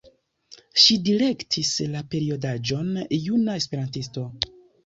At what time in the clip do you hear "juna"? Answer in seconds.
3.27-3.63